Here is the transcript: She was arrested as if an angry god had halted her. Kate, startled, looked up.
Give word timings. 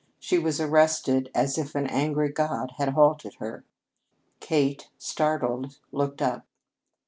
She 0.17 0.39
was 0.39 0.59
arrested 0.59 1.29
as 1.35 1.59
if 1.59 1.75
an 1.75 1.85
angry 1.85 2.29
god 2.31 2.71
had 2.79 2.89
halted 2.93 3.35
her. 3.35 3.63
Kate, 4.39 4.89
startled, 4.97 5.77
looked 5.91 6.23
up. 6.23 6.47